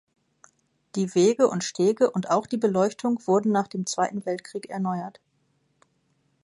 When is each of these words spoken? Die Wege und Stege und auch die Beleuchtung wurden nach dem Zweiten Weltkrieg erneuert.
Die 0.95 1.13
Wege 1.13 1.47
und 1.47 1.63
Stege 1.63 2.09
und 2.09 2.31
auch 2.31 2.47
die 2.47 2.57
Beleuchtung 2.57 3.19
wurden 3.27 3.51
nach 3.51 3.67
dem 3.67 3.85
Zweiten 3.85 4.25
Weltkrieg 4.25 4.67
erneuert. 4.67 5.19